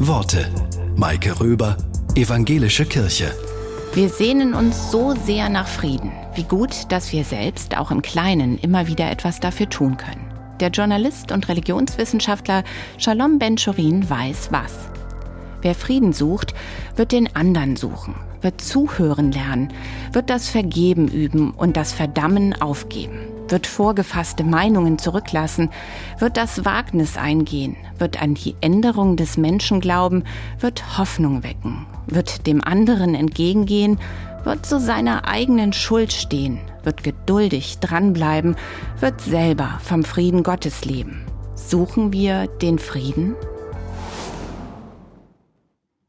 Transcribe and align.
Worte. 0.00 0.48
Maike 0.96 1.38
Röber, 1.40 1.76
Evangelische 2.16 2.84
Kirche. 2.84 3.32
Wir 3.94 4.08
sehnen 4.08 4.52
uns 4.52 4.90
so 4.90 5.14
sehr 5.14 5.48
nach 5.48 5.68
Frieden. 5.68 6.10
Wie 6.34 6.42
gut, 6.42 6.90
dass 6.90 7.12
wir 7.12 7.24
selbst 7.24 7.76
auch 7.76 7.92
im 7.92 8.02
Kleinen 8.02 8.58
immer 8.58 8.88
wieder 8.88 9.08
etwas 9.08 9.38
dafür 9.38 9.70
tun 9.70 9.96
können. 9.96 10.32
Der 10.58 10.70
Journalist 10.70 11.30
und 11.30 11.48
Religionswissenschaftler 11.48 12.64
Shalom 12.98 13.38
Ben-Chorin 13.38 14.10
weiß 14.10 14.48
was. 14.50 14.72
Wer 15.62 15.76
Frieden 15.76 16.12
sucht, 16.12 16.54
wird 16.96 17.12
den 17.12 17.34
anderen 17.36 17.76
suchen, 17.76 18.16
wird 18.42 18.60
zuhören 18.60 19.30
lernen, 19.30 19.72
wird 20.12 20.28
das 20.28 20.48
Vergeben 20.48 21.06
üben 21.06 21.52
und 21.52 21.76
das 21.76 21.92
Verdammen 21.92 22.60
aufgeben 22.60 23.23
wird 23.48 23.66
vorgefasste 23.66 24.44
Meinungen 24.44 24.98
zurücklassen, 24.98 25.70
wird 26.18 26.36
das 26.36 26.64
Wagnis 26.64 27.16
eingehen, 27.16 27.76
wird 27.98 28.20
an 28.20 28.34
die 28.34 28.54
Änderung 28.60 29.16
des 29.16 29.36
Menschen 29.36 29.80
glauben, 29.80 30.24
wird 30.60 30.98
Hoffnung 30.98 31.42
wecken, 31.42 31.86
wird 32.06 32.46
dem 32.46 32.62
anderen 32.62 33.14
entgegengehen, 33.14 33.98
wird 34.44 34.66
zu 34.66 34.78
seiner 34.78 35.26
eigenen 35.26 35.72
Schuld 35.72 36.12
stehen, 36.12 36.58
wird 36.82 37.02
geduldig 37.02 37.78
dranbleiben, 37.78 38.56
wird 39.00 39.20
selber 39.20 39.78
vom 39.82 40.04
Frieden 40.04 40.42
Gottes 40.42 40.84
leben. 40.84 41.24
Suchen 41.54 42.12
wir 42.12 42.46
den 42.46 42.78
Frieden? 42.78 43.34